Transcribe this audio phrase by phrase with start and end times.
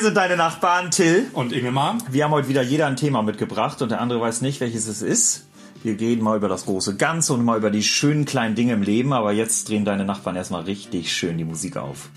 [0.00, 1.26] Wir sind deine Nachbarn, Till.
[1.34, 1.98] Und Ingemar.
[2.10, 5.02] Wir haben heute wieder jeder ein Thema mitgebracht und der andere weiß nicht, welches es
[5.02, 5.44] ist.
[5.82, 8.80] Wir gehen mal über das große Ganze und mal über die schönen kleinen Dinge im
[8.80, 12.08] Leben, aber jetzt drehen deine Nachbarn erstmal richtig schön die Musik auf.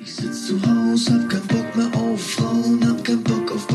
[0.00, 3.66] Ich sitz zu Haus, hab keinen Bock mehr auf Frauen, hab keinen Bock auf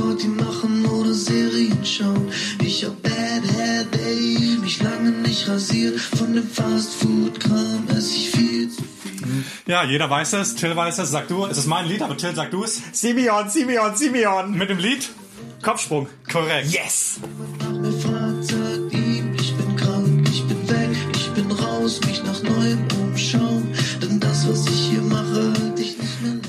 [9.72, 10.56] Ja, jeder weiß es.
[10.56, 11.12] Till weiß es.
[11.12, 11.46] Sag du.
[11.46, 12.82] Es ist mein Lied, aber Till, sag du es.
[12.92, 14.52] Simeon, Simeon, Simeon.
[14.58, 15.10] Mit dem Lied?
[15.62, 16.10] Kopfsprung.
[16.30, 16.68] Korrekt.
[16.74, 17.22] Yes!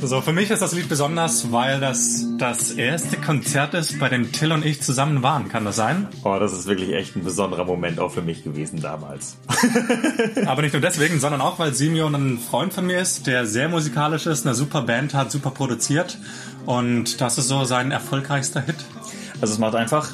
[0.05, 4.33] So, für mich ist das Lied besonders, weil das das erste Konzert ist, bei dem
[4.33, 5.49] Till und ich zusammen waren.
[5.49, 6.09] Kann das sein?
[6.25, 9.37] Oh, das ist wirklich echt ein besonderer Moment auch für mich gewesen damals.
[10.47, 13.69] Aber nicht nur deswegen, sondern auch, weil Simeon ein Freund von mir ist, der sehr
[13.69, 16.19] musikalisch ist, eine super Band hat, super produziert.
[16.67, 18.77] Und das ist so sein erfolgreichster Hit.
[19.41, 20.11] Also es macht einfach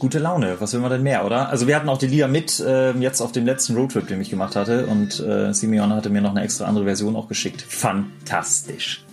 [0.00, 0.56] gute Laune.
[0.58, 1.48] Was will man denn mehr, oder?
[1.48, 4.30] Also wir hatten auch die Lieder mit ähm, jetzt auf dem letzten Roadtrip, den ich
[4.30, 4.86] gemacht hatte.
[4.86, 7.62] Und äh, Simeon hatte mir noch eine extra andere Version auch geschickt.
[7.62, 9.04] Fantastisch.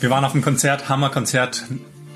[0.00, 1.64] Wir waren auf dem Konzert, Hammerkonzert.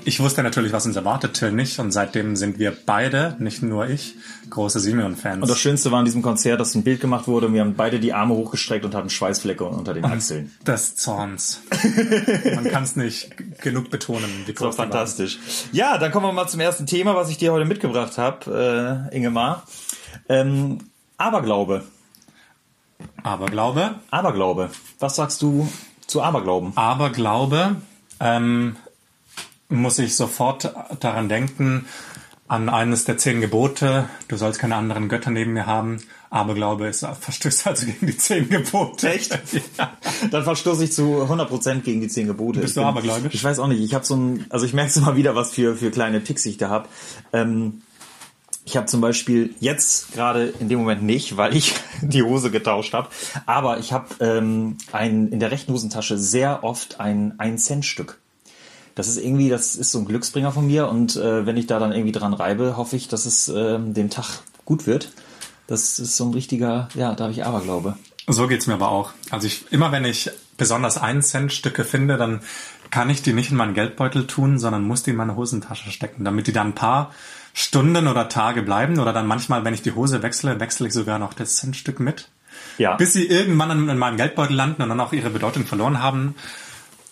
[0.07, 1.79] Ich wusste natürlich, was uns erwartet, Till nicht.
[1.79, 4.13] Und seitdem sind wir beide, nicht nur ich,
[4.51, 5.41] große Simeon-Fans.
[5.41, 7.73] Und das Schönste war an diesem Konzert, dass ein Bild gemacht wurde und wir haben
[7.75, 10.51] beide die Arme hochgestreckt und hatten Schweißflecke unter den Achseln.
[10.65, 11.61] des Zorns.
[12.55, 14.91] Man kann es nicht genug betonen, wie Das war groß waren.
[14.91, 15.39] fantastisch.
[15.71, 19.15] Ja, dann kommen wir mal zum ersten Thema, was ich dir heute mitgebracht habe, äh,
[19.15, 19.63] Ingemar.
[20.29, 20.77] Ähm,
[21.17, 21.83] Aberglaube.
[23.23, 23.95] Aberglaube.
[24.11, 24.69] Aberglaube.
[24.99, 25.67] Was sagst du
[26.07, 26.73] zu Aberglauben?
[26.75, 27.77] Aberglaube
[28.19, 28.75] ähm,
[29.69, 31.85] muss ich sofort daran denken,
[32.47, 34.07] an eines der zehn Gebote.
[34.27, 35.97] Du sollst keine anderen Götter neben mir haben.
[36.29, 39.09] Aberglaube ist verstößt also gegen die zehn Gebote.
[39.09, 39.31] Echt?
[39.77, 39.93] ja.
[40.29, 42.59] Dann verstoße ich zu 100% gegen die zehn Gebote.
[42.59, 43.33] Bist Ich du bin- abergläubisch?
[43.33, 43.81] Ich weiß auch nicht.
[43.81, 46.57] Ich habe so ein, also ich merke immer wieder, was für, für kleine Ticks ich
[46.57, 46.87] da habe.
[47.33, 47.81] Ähm,
[48.65, 52.93] ich habe zum Beispiel jetzt gerade in dem Moment nicht, weil ich die Hose getauscht
[52.93, 53.09] habe.
[53.45, 58.19] Aber ich habe ähm, in der rechten Hosentasche sehr oft ein 1-Cent-Stück.
[58.95, 60.89] Das ist irgendwie, das ist so ein Glücksbringer von mir.
[60.89, 64.09] Und äh, wenn ich da dann irgendwie dran reibe, hoffe ich, dass es ähm, den
[64.09, 65.11] Tag gut wird.
[65.67, 67.97] Das ist so ein richtiger, ja, da habe ich Aberglaube.
[68.27, 69.11] So geht's mir aber auch.
[69.29, 72.41] Also ich, immer wenn ich besonders 1 Cent Stücke finde, dann
[72.89, 76.23] kann ich die nicht in meinen Geldbeutel tun, sondern muss die in meine Hosentasche stecken,
[76.23, 77.11] damit die dann ein paar
[77.57, 81.19] Stunden oder Tage bleiben oder dann manchmal, wenn ich die Hose wechsle, wechsle ich sogar
[81.19, 82.27] noch das Centstück mit.
[82.77, 82.95] Ja.
[82.97, 86.35] Bis sie irgendwann in, in meinem Geldbeutel landen und dann auch ihre Bedeutung verloren haben.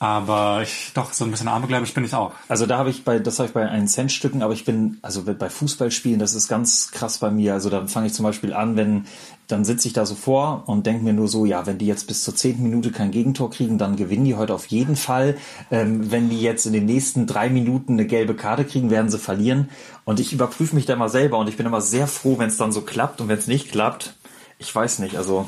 [0.04, 2.34] Aber ich, doch, so ein bisschen abergläubisch bin ich auch.
[2.50, 4.98] Also da habe ich bei, das habe ich bei 1 Cent Stücken, aber ich bin,
[5.02, 7.54] also bei Fußballspielen, das ist ganz krass bei mir.
[7.54, 9.06] Also da fange ich zum Beispiel an, wenn,
[9.48, 12.08] dann sitze ich da so vor und denke mir nur so, ja, wenn die jetzt
[12.08, 15.38] bis zur zehnten Minute kein Gegentor kriegen, dann gewinnen die heute auf jeden Fall.
[15.72, 19.20] Ähm, wenn die jetzt in den nächsten drei Minuten eine gelbe Karte kriegen, werden sie
[19.20, 19.70] verlieren.
[20.04, 22.58] Und ich überprüfe mich da immer selber und ich bin immer sehr froh, wenn es
[22.58, 24.18] dann so klappt und wenn es nicht klappt,
[24.60, 25.48] ich weiß nicht, also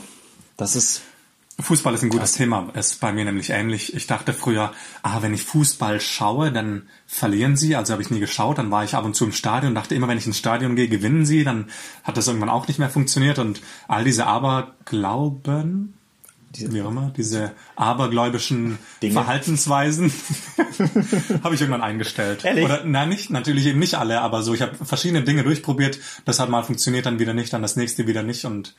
[0.55, 1.01] das ist,
[1.57, 2.69] Fußball ist ein gutes Thema.
[2.73, 3.93] Ist bei mir nämlich ähnlich.
[3.93, 4.73] Ich dachte früher,
[5.03, 7.77] ah, wenn ich Fußball schaue, dann verlieren sie.
[7.77, 8.57] Also habe ich nie geschaut.
[8.57, 10.75] Dann war ich ab und zu im Stadion und dachte immer, wenn ich ins Stadion
[10.75, 11.45] gehe, gewinnen sie.
[11.45, 11.69] Dann
[12.03, 13.39] hat das irgendwann auch nicht mehr funktioniert.
[13.39, 15.93] Und all diese Aberglauben,
[16.57, 19.13] wie auch immer, diese abergläubischen Dinge.
[19.13, 20.11] Verhaltensweisen
[21.43, 22.43] habe ich irgendwann eingestellt.
[22.43, 22.65] Ehrlich?
[22.65, 25.99] Oder nein, nicht, natürlich eben nicht alle, aber so, ich habe verschiedene Dinge durchprobiert.
[26.25, 28.73] Das hat mal funktioniert, dann wieder nicht, dann das nächste wieder nicht und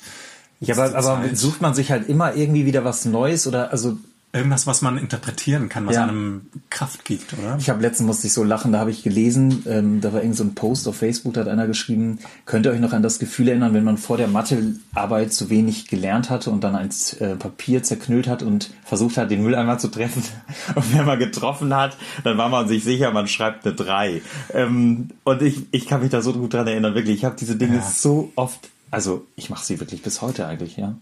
[0.60, 1.38] ja, aber, aber Zeit.
[1.38, 3.96] sucht man sich halt immer irgendwie wieder was Neues oder, also
[4.32, 6.02] Irgendwas, was man interpretieren kann, was Ja.
[6.02, 7.56] einem Kraft gibt, oder?
[7.58, 10.36] Ich habe letztens musste ich so lachen, da habe ich gelesen, ähm, da war irgend
[10.36, 13.18] so ein Post auf Facebook, da hat einer geschrieben, könnt ihr euch noch an das
[13.18, 16.90] Gefühl erinnern, wenn man vor der Mathearbeit zu wenig gelernt hatte und dann ein
[17.20, 20.22] äh, Papier zerknüllt hat und versucht hat, den Mülleimer zu treffen.
[20.74, 24.20] Und wenn man getroffen hat, dann war man sich sicher, man schreibt eine 3.
[24.52, 27.16] Ähm, und ich, ich kann mich da so gut dran erinnern, wirklich.
[27.16, 27.82] Ich habe diese Dinge Ja.
[27.82, 30.94] so oft, also ich mache sie wirklich bis heute eigentlich, ja.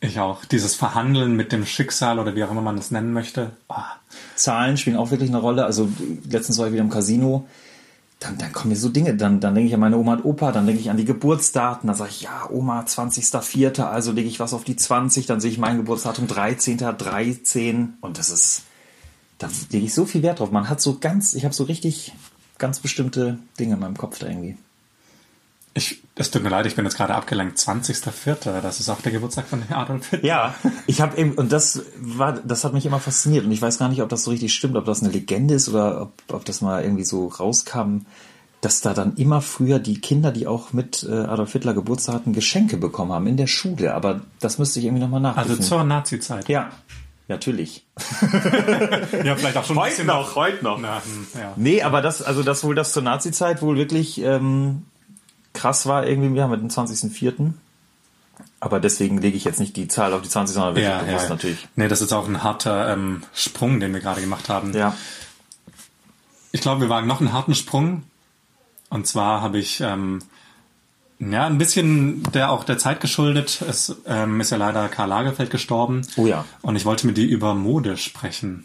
[0.00, 0.44] Ich auch.
[0.46, 3.50] Dieses Verhandeln mit dem Schicksal oder wie auch immer man es nennen möchte.
[3.68, 3.96] Ah,
[4.34, 5.66] Zahlen spielen auch wirklich eine Rolle.
[5.66, 5.90] Also
[6.28, 7.46] letztens war ich wieder im Casino.
[8.18, 9.14] Dann, dann kommen mir so Dinge.
[9.14, 10.52] Dann, dann denke ich an meine Oma und Opa.
[10.52, 11.86] Dann denke ich an die Geburtsdaten.
[11.86, 13.82] Dann sage ich, ja, Oma, 20.04.
[13.82, 15.26] Also lege ich was auf die 20.
[15.26, 16.78] Dann sehe ich mein Geburtsdatum 13.
[16.78, 17.94] 13.
[18.00, 18.62] Und das ist,
[19.36, 20.50] da lege ich so viel Wert drauf.
[20.50, 22.14] Man hat so ganz, ich habe so richtig
[22.56, 24.56] ganz bestimmte Dinge in meinem Kopf da irgendwie.
[25.74, 27.58] Ich, es tut mir leid, ich bin jetzt gerade abgelenkt.
[27.58, 28.60] 20.04.
[28.60, 30.26] Das ist auch der Geburtstag von Adolf Hitler.
[30.26, 30.54] Ja,
[30.86, 33.44] ich habe eben, und das war, das hat mich immer fasziniert.
[33.44, 35.68] Und ich weiß gar nicht, ob das so richtig stimmt, ob das eine Legende ist
[35.68, 37.98] oder ob, ob das mal irgendwie so rauskam,
[38.60, 42.32] dass da dann immer früher die Kinder, die auch mit äh, Adolf Hitler Geburtstag hatten,
[42.32, 43.94] Geschenke bekommen haben in der Schule.
[43.94, 45.62] Aber das müsste ich irgendwie nochmal Also nachprüfen.
[45.62, 46.48] zur Nazi-Zeit.
[46.48, 46.70] ja,
[47.28, 47.86] natürlich.
[49.24, 50.78] Ja, vielleicht auch schon ein bisschen heute noch.
[50.80, 51.52] Na, hm, ja.
[51.56, 54.82] Nee, aber das, also das wohl das zur Nazi-Zeit wohl wirklich ähm,
[55.52, 56.34] krass war irgendwie.
[56.34, 57.52] Wir haben mit dem 20.04.
[58.58, 61.24] Aber deswegen lege ich jetzt nicht die Zahl auf die 20, sondern wirklich Ja, bewusst
[61.24, 61.30] ja.
[61.30, 61.68] natürlich.
[61.76, 64.74] Nee, das ist auch ein harter ähm, Sprung, den wir gerade gemacht haben.
[64.74, 64.94] Ja.
[66.52, 68.02] Ich glaube, wir wagen noch einen harten Sprung.
[68.90, 70.20] Und zwar habe ich ähm,
[71.20, 73.62] ja ein bisschen der auch der Zeit geschuldet.
[73.66, 76.02] Es ähm, ist ja leider Karl Lagerfeld gestorben.
[76.16, 76.44] Oh ja.
[76.60, 78.64] Und ich wollte mit dir über Mode sprechen.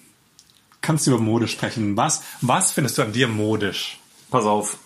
[0.81, 1.95] Kannst du über Mode sprechen?
[1.95, 3.99] Was, was findest du an dir modisch?
[4.29, 4.77] Pass auf.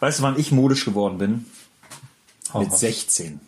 [0.00, 1.46] Weißt du, wann ich modisch geworden bin?
[2.52, 2.80] Hau Mit raus.
[2.80, 3.40] 16,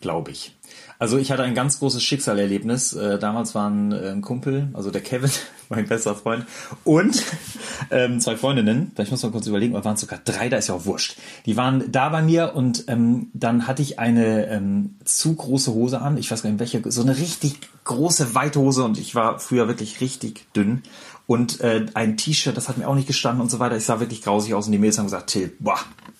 [0.00, 0.54] glaube ich.
[0.98, 2.92] Also ich hatte ein ganz großes Schicksalerlebnis.
[2.92, 5.30] Äh, damals waren äh, ein Kumpel, also der Kevin,
[5.68, 6.46] mein bester Freund,
[6.84, 7.22] und
[7.90, 10.68] ähm, zwei Freundinnen, vielleicht muss man kurz überlegen, oder waren es sogar drei, da ist
[10.68, 11.16] ja auch wurscht.
[11.46, 16.00] Die waren da bei mir und ähm, dann hatte ich eine ähm, zu große Hose
[16.00, 19.38] an, ich weiß gar nicht welche, so eine richtig große, weite Hose und ich war
[19.38, 20.82] früher wirklich richtig dünn.
[21.26, 23.76] Und äh, ein T-Shirt, das hat mir auch nicht gestanden und so weiter.
[23.76, 25.78] Ich sah wirklich grausig aus und die Mädels haben gesagt, Till, boah,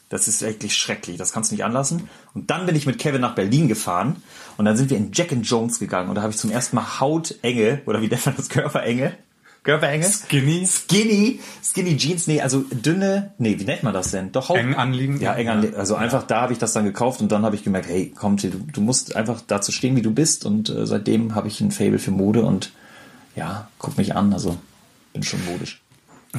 [0.09, 2.09] das ist wirklich schrecklich, das kannst du nicht anlassen.
[2.35, 4.23] Und dann bin ich mit Kevin nach Berlin gefahren
[4.57, 6.77] und dann sind wir in Jack and Jones gegangen und da habe ich zum ersten
[6.77, 9.17] Mal Hautenge oder wie nennt das Körperenge?
[9.65, 10.05] Körperenge?
[10.05, 10.67] Skinny?
[10.67, 14.31] Skinny, Skinny Jeans, nee, also dünne, nee, wie nennt man das denn?
[14.31, 15.23] Doch Eng anliegend?
[15.23, 15.77] Ja, eng anliegend.
[15.77, 18.37] Also einfach da habe ich das dann gekauft und dann habe ich gemerkt, hey, komm,
[18.37, 21.71] du, du musst einfach dazu stehen, wie du bist und äh, seitdem habe ich ein
[21.71, 22.73] Fable für Mode und
[23.35, 24.59] ja, guck mich an, also
[25.15, 25.81] bin schon modisch.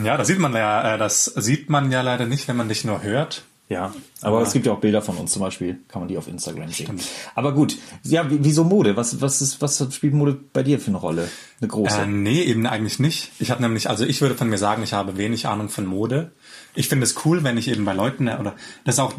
[0.03, 2.85] Ja, das sieht man ja, äh, das sieht man ja leider nicht, wenn man dich
[2.85, 3.43] nur hört.
[3.67, 6.27] Ja, aber es gibt ja auch Bilder von uns zum Beispiel, kann man die auf
[6.27, 6.99] Instagram sehen.
[7.33, 8.95] Aber gut, ja, wie- wieso Mode?
[8.95, 11.27] Was, was, ist, was spielt Mode bei dir für eine Rolle?
[11.59, 12.01] Eine große?
[12.01, 13.31] Äh, nee, eben eigentlich nicht.
[13.39, 16.31] Ich habe nämlich, also ich würde von mir sagen, ich habe wenig Ahnung von Mode.
[16.75, 18.53] Ich finde es cool, wenn ich eben bei Leuten, oder
[18.83, 19.13] das auch,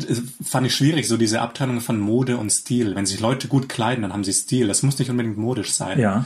[0.44, 2.94] fand ich schwierig, so diese Abtrennung von Mode und Stil.
[2.94, 4.68] Wenn sich Leute gut kleiden, dann haben sie Stil.
[4.68, 5.98] Das muss nicht unbedingt modisch sein.
[5.98, 6.24] Ja.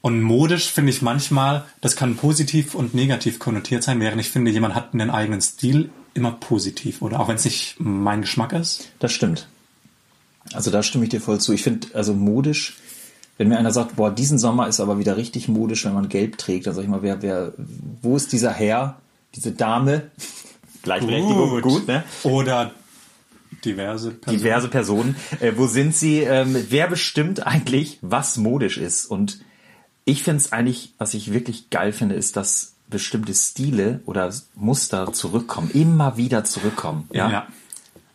[0.00, 4.50] Und modisch finde ich manchmal, das kann positiv und negativ konnotiert sein, während ich finde,
[4.50, 8.88] jemand hat einen eigenen Stil immer positiv, oder auch wenn es nicht mein Geschmack ist.
[8.98, 9.48] Das stimmt.
[10.52, 11.52] Also da stimme ich dir voll zu.
[11.52, 12.76] Ich finde, also modisch,
[13.38, 16.38] wenn mir einer sagt, boah, diesen Sommer ist aber wieder richtig modisch, wenn man gelb
[16.38, 17.52] trägt, dann sag ich mal, wer, wer,
[18.02, 18.98] wo ist dieser Herr,
[19.34, 20.10] diese Dame?
[20.82, 22.02] Gleichberechtigung, gut, ne?
[22.24, 22.72] Oder
[23.64, 24.38] diverse Personen.
[24.38, 25.16] diverse Personen.
[25.40, 26.20] Äh, wo sind sie?
[26.20, 29.06] Ähm, wer bestimmt eigentlich, was modisch ist?
[29.06, 29.40] Und
[30.04, 35.12] ich finde es eigentlich, was ich wirklich geil finde, ist, dass bestimmte Stile oder Muster
[35.12, 37.08] zurückkommen, immer wieder zurückkommen.
[37.12, 37.30] Ja.
[37.30, 37.46] Ja.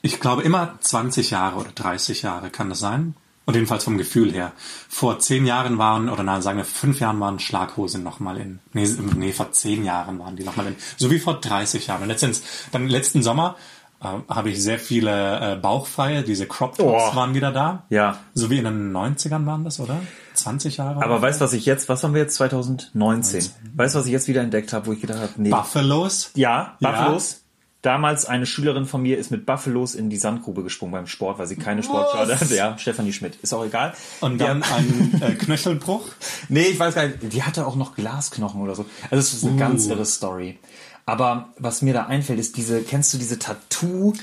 [0.02, 3.16] Ich glaube immer 20 Jahre oder 30 Jahre kann das sein.
[3.46, 4.52] Und jedenfalls vom Gefühl her.
[4.90, 8.60] Vor zehn Jahren waren, oder nein, sagen wir fünf Jahren waren Schlaghosen nochmal in.
[8.74, 8.86] Nee,
[9.16, 10.76] nee, vor zehn Jahren waren die nochmal in.
[10.98, 12.02] So wie vor 30 Jahren.
[12.02, 12.44] Und letztens,
[12.74, 13.56] dann letzten Sommer
[14.02, 17.16] äh, habe ich sehr viele äh, bauchfreie, diese Crop Tops Oh.
[17.16, 17.84] waren wieder da.
[17.90, 18.20] Ja.
[18.34, 20.02] So wie in den 90ern waren das, oder?
[20.38, 21.04] 20 Jahre?
[21.04, 23.46] Aber weißt du, was ich jetzt, was haben wir jetzt 2019?
[23.76, 25.50] Weißt du, was ich jetzt wieder entdeckt habe, wo ich gedacht habe, nee.
[25.50, 26.32] Buffalos?
[26.36, 26.92] Ja, Ja.
[26.92, 27.42] Buffalos.
[27.84, 31.46] Damals eine Schülerin von mir ist mit Buffalos in die Sandgrube gesprungen beim Sport, weil
[31.48, 32.56] sie keine Sportschale hatte.
[32.56, 33.36] Ja, Stefanie Schmidt.
[33.44, 33.94] Ist auch egal.
[34.20, 36.04] Und Wir dann ein äh, Knöchelbruch?
[36.50, 37.20] Nee, ich weiß gar nicht.
[37.32, 38.86] Die hatte auch noch Glasknochen oder so.
[39.12, 40.58] Also es ist eine ganz irre Story.
[41.06, 44.14] Aber was mir da einfällt, ist diese, kennst du diese Tattoo,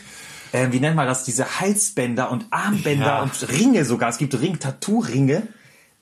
[0.53, 3.23] äh, wie nennt man das, diese Halsbänder und Armbänder Ja.
[3.23, 4.11] und Ringe sogar.
[4.11, 5.47] Es gibt Ring, Tattoo-Ringe.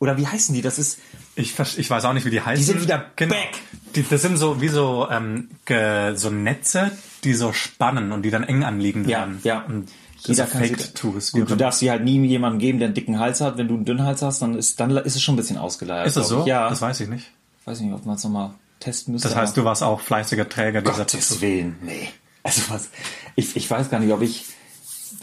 [0.02, 0.62] Oder wie heißen die?
[0.62, 0.98] Das ist,
[1.36, 2.56] Ich, ich weiß auch nicht, wie die heißen.
[2.56, 3.34] Die sind wieder genau.
[3.36, 3.50] back.
[3.94, 6.90] Die, das sind so wie so, ähm, ge, so Netze,
[7.22, 9.38] die so spannen und die dann eng anliegen ja, werden.
[9.44, 9.62] ja.
[9.62, 11.30] Und Jeder kann sie, Fake-Tattoos.
[11.30, 13.58] gut, du darfst sie halt nie jemandem geben, der einen dicken Hals hat.
[13.58, 16.08] Wenn du einen dünnen Hals hast, dann ist, dann ist es schon ein bisschen ausgeleiert.
[16.08, 16.40] Ist das so?
[16.40, 16.46] ich.
[16.46, 16.68] Ja.
[16.68, 17.30] Das weiß ich nicht.
[17.64, 19.28] weiß nicht, ob man es nochmal testen müsste.
[19.28, 21.40] Das heißt, du warst auch fleißiger Träger dieser Gottes.
[21.40, 22.08] Willen, nee.
[22.42, 22.90] Also was,
[23.36, 24.46] ich, ich weiß gar nicht, ob ich,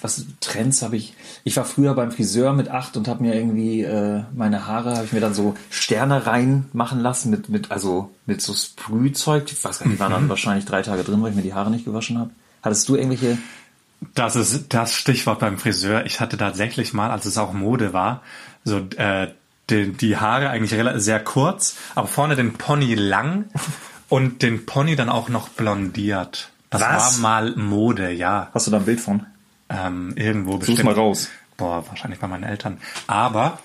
[0.01, 3.83] was Trends habe ich, ich war früher beim Friseur mit acht und habe mir irgendwie
[3.83, 8.41] äh, meine Haare, habe ich mir dann so Sterne reinmachen lassen mit, mit, also mit
[8.41, 11.35] so Sprühzeug, ich weiß gar nicht, die waren dann wahrscheinlich drei Tage drin, weil ich
[11.35, 12.31] mir die Haare nicht gewaschen habe.
[12.61, 13.37] Hattest du irgendwelche,
[14.15, 16.05] Das ist das Stichwort beim Friseur.
[16.05, 18.21] Ich hatte tatsächlich mal, als es auch Mode war,
[18.63, 19.27] so äh,
[19.69, 23.45] die, die Haare eigentlich sehr kurz, aber vorne den Pony lang
[24.09, 26.49] und den Pony dann auch noch blondiert.
[26.69, 27.21] Das Was?
[27.21, 28.49] war mal Mode, ja.
[28.53, 29.25] hast du da ein Bild von?
[29.69, 30.85] Ähm, irgendwo Such's bestimmt.
[30.85, 31.29] mal raus.
[31.57, 32.79] Boah, wahrscheinlich bei meinen Eltern.
[33.07, 33.59] Aber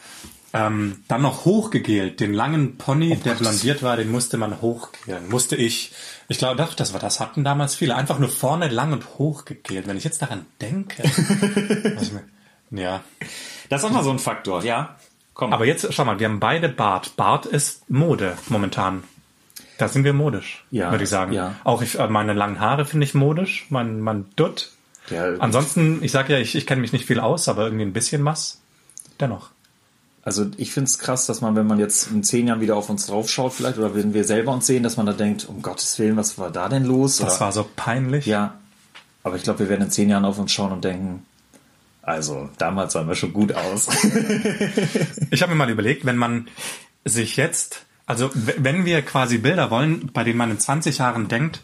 [0.52, 2.20] ähm, dann noch hochgegelt.
[2.20, 5.28] Den langen Pony, der blondiert war, den musste man hochgelen.
[5.28, 5.92] Musste ich.
[6.28, 7.96] Ich glaube doch, das war das hatten damals viele.
[7.96, 9.87] Einfach nur vorne lang und hochgegelt.
[9.87, 11.02] Wenn ich jetzt daran denke.
[12.70, 13.00] mir, ja.
[13.68, 14.96] Das ist auch mal so ein Faktor, ja.
[15.34, 15.52] Komm.
[15.52, 17.16] Aber jetzt schau mal, wir haben beide Bart.
[17.16, 19.02] Bart ist Mode momentan.
[19.78, 21.32] Da sind wir modisch, Ja, würde ich sagen.
[21.32, 21.56] ja.
[21.64, 23.66] Auch ich, äh, meine langen Haare finde ich modisch.
[23.70, 24.70] Mein, mein Dutt.
[25.11, 27.92] Ja, Ansonsten, ich sag ja, ich, ich kenne mich nicht viel aus, aber irgendwie ein
[27.92, 28.61] bisschen was.
[29.20, 29.50] Dennoch.
[30.23, 32.88] Also ich finde es krass, dass man, wenn man jetzt in zehn Jahren wieder auf
[32.88, 35.99] uns draufschaut, vielleicht, oder wenn wir selber uns sehen, dass man da denkt, um Gottes
[35.99, 37.18] Willen, was war da denn los?
[37.18, 38.25] Das oder, war so peinlich.
[38.25, 38.58] ja.
[39.23, 41.25] Aber ich glaube, wir werden in zehn Jahren auf uns schauen und denken,
[42.02, 43.88] also damals sahen wir schon gut aus.
[45.30, 46.49] Ich habe mir mal überlegt, wenn man
[47.04, 51.62] sich jetzt, also wenn wir quasi Bilder wollen, bei denen man in 20 Jahren denkt,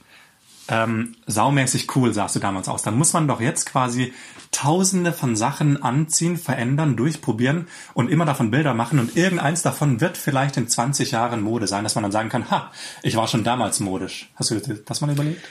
[0.71, 4.15] ähm, saumäßig cool sahst du damals aus, dann muss man doch jetzt quasi
[4.53, 10.17] tausende von Sachen anziehen, verändern, durchprobieren und immer davon Bilder machen und irgendeins davon wird
[10.17, 12.71] vielleicht in 20 Jahren Mode sein, dass man dann sagen kann, ha,
[13.03, 14.31] ich war schon damals modisch.
[14.37, 15.45] Hast du dir das mal überlegt?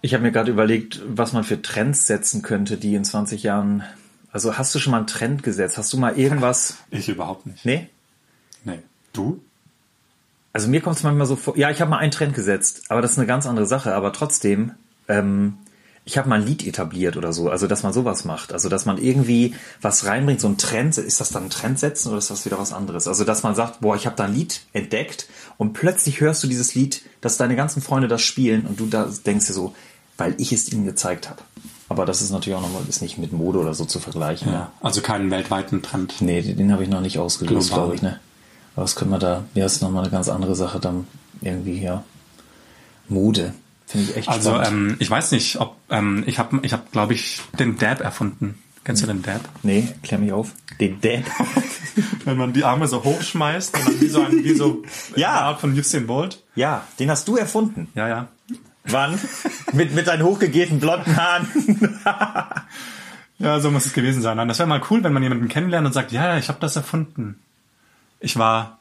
[0.00, 3.82] Ich habe mir gerade überlegt, was man für Trends setzen könnte, die in 20 Jahren.
[4.30, 5.78] Also hast du schon mal einen Trend gesetzt?
[5.78, 6.78] Hast du mal irgendwas?
[6.90, 7.64] Ich überhaupt nicht.
[7.64, 7.88] Nee?
[8.64, 8.80] Nee.
[9.12, 9.40] Du?
[10.52, 11.56] Also mir kommt es manchmal so vor.
[11.56, 13.94] Ja, ich habe mal einen Trend gesetzt, aber das ist eine ganz andere Sache.
[13.94, 14.72] Aber trotzdem,
[15.06, 15.54] ähm,
[16.04, 17.50] ich habe mal ein Lied etabliert oder so.
[17.50, 18.52] Also dass man sowas macht.
[18.52, 20.96] Also dass man irgendwie was reinbringt, so ein Trend.
[20.96, 23.06] Ist das dann ein Trend setzen oder ist das wieder was anderes?
[23.06, 25.28] Also dass man sagt, boah, ich habe da ein Lied entdeckt
[25.58, 29.08] und plötzlich hörst du dieses Lied, dass deine ganzen Freunde das spielen und du da
[29.26, 29.74] denkst dir so,
[30.16, 31.42] weil ich es ihnen gezeigt habe.
[31.90, 34.52] Aber das ist natürlich auch nochmal, ist nicht mit Mode oder so zu vergleichen.
[34.52, 34.72] Ja.
[34.80, 36.16] Also keinen weltweiten Trend.
[36.20, 38.20] Nee, den, den habe ich noch nicht ausgelöst, glaube ich, ne?
[38.78, 41.08] Aber was können wir da, ja, ist nochmal eine ganz andere Sache dann
[41.40, 42.04] irgendwie, ja.
[43.08, 43.52] Mode.
[43.88, 44.92] Finde ich echt Also spannend.
[44.92, 48.56] ähm, ich weiß nicht, ob ähm, ich habe, ich hab, glaube ich, den Dab erfunden.
[48.84, 49.40] Kennst du den Dab?
[49.64, 50.52] nee, klär mich auf.
[50.78, 51.24] Den Dab.
[52.24, 54.84] Wenn man die Arme so hochschmeißt und dann wie so ein, wie so
[55.16, 55.30] Ja.
[55.30, 56.40] eine Art von Usain Bolt.
[56.54, 57.88] ja, den hast du erfunden.
[57.96, 58.28] Ja, ja.
[58.84, 59.18] Wann?
[59.72, 61.48] mit, mit deinen hochgegelten blonden Haaren.
[63.40, 64.36] Ja, so muss es gewesen sein.
[64.48, 66.74] Das wäre mal cool, wenn man jemanden kennenlernt und sagt, ja, ja, ich habe das
[66.76, 67.38] erfunden.
[68.20, 68.78] Ich war,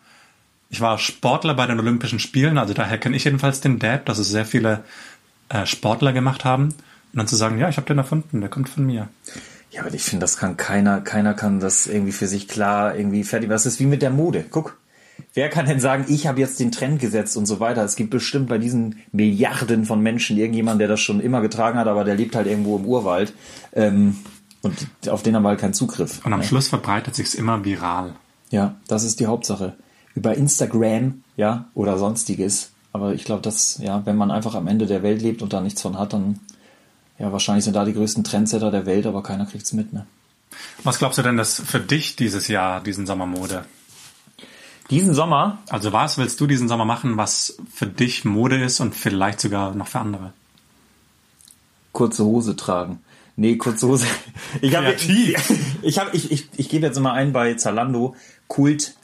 [0.69, 4.17] ich war Sportler bei den Olympischen Spielen, also daher kenne ich jedenfalls den Dab, dass
[4.17, 4.83] es sehr viele
[5.49, 6.73] äh, Sportler gemacht haben.
[7.13, 9.07] Und dann zu sagen, ja, ich habe den erfunden, der kommt von mir.
[9.71, 13.23] ja, aber ich finde, das kann keiner, keiner kann das irgendwie für sich klar irgendwie
[13.23, 13.49] fertig.
[13.49, 14.45] Das ist wie mit der Mode.
[14.49, 14.77] Guck.
[15.33, 17.83] Wer kann denn sagen, ich habe jetzt den Trend gesetzt und so weiter?
[17.83, 21.87] Es gibt bestimmt bei diesen Milliarden von Menschen irgendjemanden, der das schon immer getragen hat,
[21.87, 23.33] aber der lebt halt irgendwo im Urwald.
[23.73, 24.17] Ähm,
[24.61, 26.23] und auf den haben wir halt keinen Zugriff.
[26.25, 28.15] Und am Schluss verbreitet sich's immer viral.
[28.49, 29.75] Ja, das ist die Hauptsache.
[30.15, 32.71] Über Instagram, ja, oder sonstiges.
[32.93, 35.61] Aber ich glaube, dass, ja, wenn man einfach am Ende der Welt lebt und da
[35.61, 36.39] nichts von hat, dann,
[37.19, 40.07] ja, wahrscheinlich sind da die größten Trendsetter der Welt, aber keiner kriegt's mit, ne?
[40.83, 43.65] Was glaubst du denn, dass für dich dieses Jahr, diesen Sommermode?
[44.89, 48.95] Diesen Sommer, Also was willst du diesen Sommer machen, was für dich Mode ist und
[48.95, 50.33] vielleicht sogar noch für andere?
[51.97, 52.99] kurze Hose tragen.
[53.35, 54.05] Nee, kurze Hose.
[54.61, 55.51] Ich habe Kreativ.
[55.81, 58.15] ich habe ich, ich, ich gebe jetzt immer ein bei Zalando
[58.47, 58.95] Kult.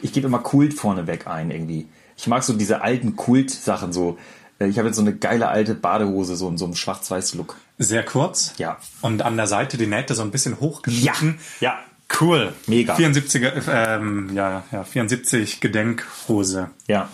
[0.00, 1.88] Ich gebe immer Kult vorneweg ein irgendwie.
[2.16, 4.18] Ich mag so diese alten Kult Sachen so.
[4.58, 7.56] Äh, Ich habe jetzt so eine geile alte Badehose so in so einem schwarz-weiß Look.
[7.78, 8.54] Sehr kurz.
[8.58, 8.78] Ja.
[9.00, 11.38] Und an der Seite die Nähte so ein bisschen hochgeschnitten.
[11.60, 11.78] Ja.
[12.20, 12.52] Cool.
[12.66, 12.94] Mega.
[12.94, 16.68] 74er, ähm, ja, ja, 74 Gedenkhose.
[16.86, 17.08] Ja.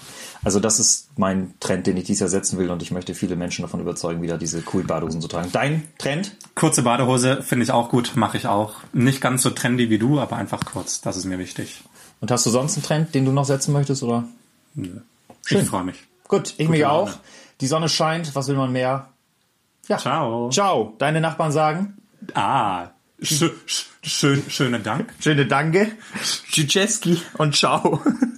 [0.44, 3.36] Also das ist mein Trend, den ich dieses Jahr setzen will und ich möchte viele
[3.36, 5.50] Menschen davon überzeugen, wieder diese Kult Badehosen zu tragen.
[5.52, 6.36] Dein Trend?
[6.54, 8.74] Kurze Badehose finde ich auch gut, mache ich auch.
[8.92, 11.00] Nicht ganz so trendy wie du, aber einfach kurz.
[11.00, 11.82] Das ist mir wichtig.
[12.20, 14.24] Und hast du sonst einen Trend, den du noch setzen möchtest oder?
[14.74, 15.02] Schön.
[15.62, 15.96] Ich freue mich.
[16.28, 17.10] Gut, ich mich Laune.
[17.10, 17.16] auch.
[17.60, 19.08] Die Sonne scheint, was will man mehr?
[19.88, 19.98] Ja.
[19.98, 20.50] Ciao.
[20.50, 20.94] Ciao.
[20.98, 21.96] Deine Nachbarn sagen?
[22.34, 22.88] Ah,
[23.20, 25.12] schö, schö, schön, schönen Dank.
[25.20, 25.92] Schöne Danke.
[26.52, 28.02] Tschüsseski und ciao.